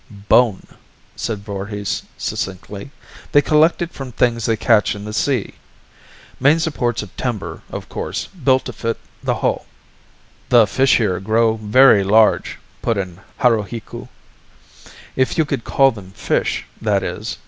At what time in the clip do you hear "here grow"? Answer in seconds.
10.97-11.55